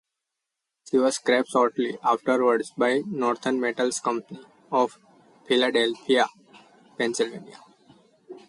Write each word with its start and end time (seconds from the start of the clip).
She 0.89 0.97
was 0.97 1.17
scrapped 1.17 1.49
shortly 1.49 1.99
afterwards 2.03 2.71
by 2.75 3.03
Northern 3.05 3.59
Metals 3.59 3.99
Company 3.99 4.43
of 4.71 4.97
Philadelphia, 5.47 6.25
Pennsylvania. 6.97 7.59